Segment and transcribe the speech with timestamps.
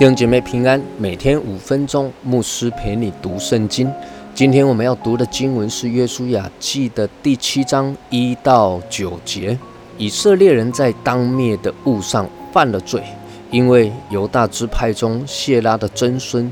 [0.00, 3.92] 弟兄姐妹平安，每天五分钟，牧师陪你读圣经。
[4.34, 9.58] 今天我们要读的经文是《约书亚记》的第七章一到九节。
[9.98, 13.02] 以色列人在当灭的物上犯了罪，
[13.50, 16.50] 因为犹大支派中谢拉的曾孙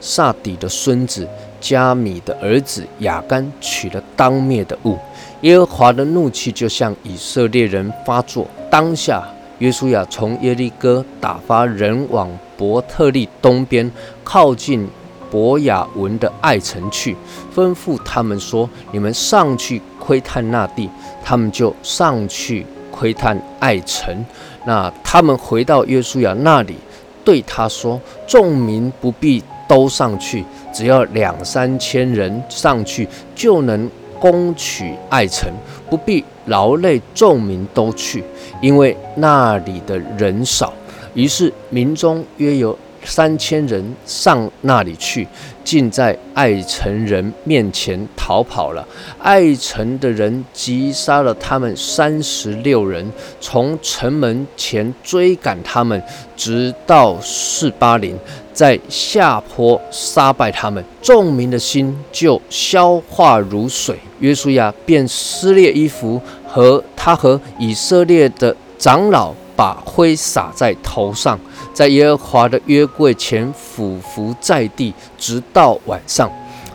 [0.00, 1.28] 萨底的孙子
[1.60, 4.96] 加米的儿子亚干取了当灭的物，
[5.42, 8.46] 耶和华的怒气就向以色列人发作。
[8.70, 9.22] 当下，
[9.58, 12.26] 约书亚从耶利哥打发人往。
[12.56, 13.90] 伯特利东边
[14.24, 14.88] 靠近
[15.30, 17.16] 伯雅文的爱城去，
[17.54, 20.88] 吩咐他们说：“你们上去窥探那地。”
[21.22, 24.24] 他们就上去窥探爱城。
[24.64, 26.76] 那他们回到约书亚那里，
[27.24, 35.52] 对他说：“众民不必都上去，只要两三千人上去，就能攻取爱城，
[35.90, 38.22] 不必劳累众民都去，
[38.62, 40.72] 因为那里的人少。”
[41.16, 45.26] 于是民中约有三千人上那里去，
[45.64, 48.86] 竟在爱城人面前逃跑了。
[49.18, 56.02] 爱城的人击杀了他们三十六人，从城门前追赶他们，
[56.36, 58.14] 直到四巴林，
[58.52, 60.84] 在下坡杀败他们。
[61.00, 63.96] 众民的心就消化如水。
[64.18, 69.32] 约书亚便撕裂衣服，和他和以色列的长老。
[69.56, 71.38] 把灰撒在头上，
[71.72, 76.30] 在耶和华的约柜前俯伏在地，直到晚上。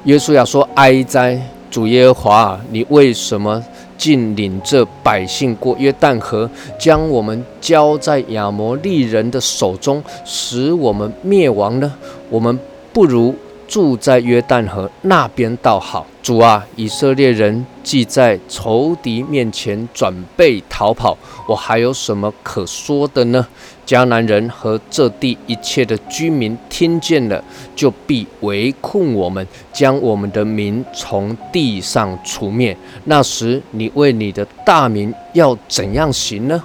[0.05, 3.63] 耶稣亚说：“哀哉，主耶和华，你为什么
[3.97, 11.93] 竟领这百姓过约旦河，将我们交在亚摩利人的手中，使我们灭亡呢？
[12.29, 12.59] 我们
[12.91, 13.35] 不如……”
[13.71, 23.47] 住在约旦河那边倒好，主啊，以色列人既在仇敌面前准备逃跑，我还有什么可说的呢？
[23.87, 27.41] 迦南人和这地一切的居民听见了，
[27.73, 32.75] 就必围困我们，将我们的民从地上除灭。
[33.05, 36.61] 那时，你为你的大名要怎样行呢？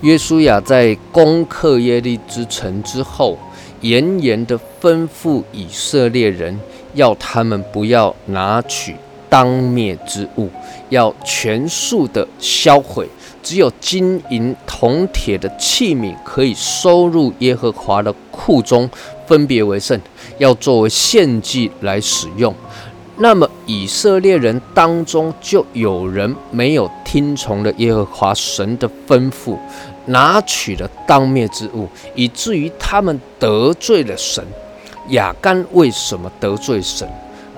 [0.00, 3.38] 约书亚在攻克耶利之城之后。
[3.82, 6.58] 严严的吩咐以色列人，
[6.94, 8.96] 要他们不要拿取
[9.28, 10.48] 当灭之物，
[10.88, 13.08] 要全数的销毁。
[13.42, 18.88] 只有金银铜铁的器皿可以收入耶和华的库中，
[19.26, 20.00] 分别为圣，
[20.38, 22.54] 要作为献祭来使用。
[23.16, 29.56] 那么以色列人当中就有人没有听从了耶和华神的吩咐。
[30.06, 34.44] 拿取了当灭之物，以至于他们得罪了神。
[35.08, 37.08] 亚干为什么得罪神？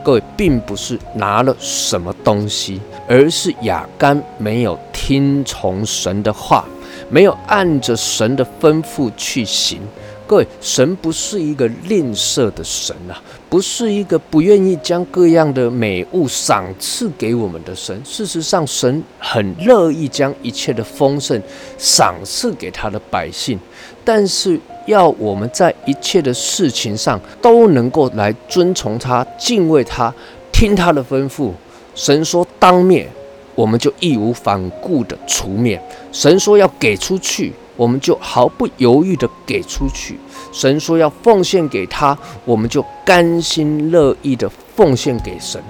[0.03, 6.65] 各位，并不是拿了什么东西，而是亚干没有听从神的话，
[7.09, 9.81] 没有按着神的吩咐去行。
[10.27, 13.21] 各位，神不是一个吝啬的神啊，
[13.51, 18.01] 不是一个不愿意将各样的美物赏赐给我们的神。
[18.05, 21.41] 事实上，神很乐意将一切的丰盛
[21.77, 23.59] 赏赐给他的百姓，
[24.03, 30.13] 但是要我们在一切的事情上都能够来遵从他、敬畏他、
[30.51, 31.53] 听他的吩咐。
[31.95, 33.09] 神说当灭，
[33.55, 35.79] 我们就义无反顾的除灭；
[36.13, 37.53] 神说要给出去。
[37.77, 40.17] 我们就毫不犹豫地给出去。
[40.53, 45.61] 神说要奉献给他，我们就甘心乐意地奉献给神。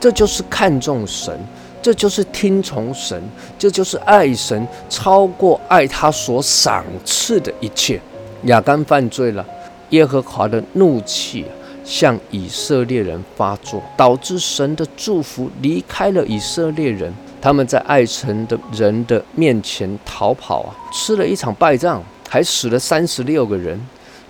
[0.00, 1.38] 这就是看重神，
[1.80, 3.22] 这就是听从神，
[3.56, 8.00] 这就是爱神，超过爱他所赏赐的一切。
[8.46, 9.46] 亚干犯罪了，
[9.90, 11.44] 耶和华的怒气
[11.84, 17.14] 向以色列人发作，导致神的祝福离开了以色列人。
[17.42, 23.78] 他们在爱城的人的面前逃跑啊，吃了一场败仗，还死了三十六个人。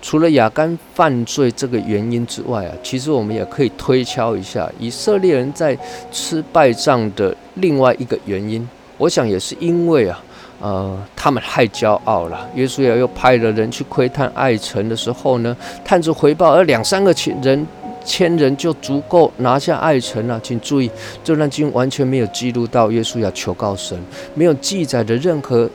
[0.01, 5.77] 除了亚干犯罪这个原因之外啊，其实我们也可以推敲一下以色列人在
[6.11, 8.67] 吃败仗的另外一个原因。
[8.97, 10.23] 我想也是因为啊，
[10.59, 12.49] 呃，他们太骄傲了。
[12.55, 15.55] 耶稣亚又派了人去窥探爱城的时候呢，
[15.85, 17.67] 探子回报，而两三个人。
[18.05, 20.89] 千人就足够拿下爱城了，请注意，
[21.23, 23.97] 这段经完全没有记录到耶稣要求告神，
[24.33, 25.69] 没有记载的任何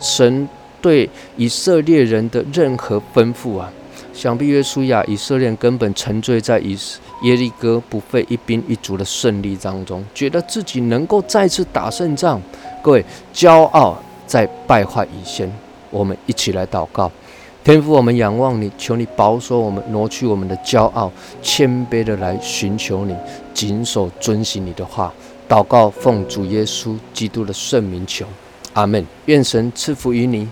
[0.00, 0.48] 神
[0.80, 3.72] 对以色列人的任何吩咐啊！
[4.12, 6.78] 想必约书亚以色列根本沉醉在以
[7.22, 12.40] 耶利哥不费一兵一卒的胜利当中，觉得自己能够再次打胜仗。
[12.80, 15.50] 各位，骄傲在败坏以前，
[15.90, 17.10] 我们一起来祷告。
[17.64, 23.16] 天父，我们仰望你，求你保守我们，挪去我们的骄傲，谦卑的来寻求你，
[23.54, 25.10] 谨守遵行你的话。
[25.48, 28.26] 祷告，奉主耶稣基督的圣名求，
[28.74, 29.02] 阿门。
[29.24, 30.46] 愿神赐福于你。